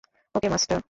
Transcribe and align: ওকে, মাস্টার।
ওকে, 0.35 0.47
মাস্টার। 0.49 0.79